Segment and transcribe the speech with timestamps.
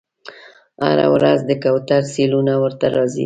[0.85, 3.19] هره ورځ د کوترو سیلونه ورته راځي